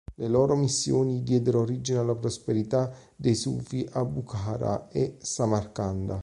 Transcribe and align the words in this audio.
Le 0.15 0.27
loro 0.27 0.55
missioni 0.55 1.21
diedero 1.21 1.59
origine 1.59 1.99
alla 1.99 2.15
prosperità 2.15 2.91
dei 3.15 3.35
sufi 3.35 3.87
a 3.91 4.03
Bukhara 4.03 4.87
e 4.89 5.17
Samarcanda. 5.19 6.19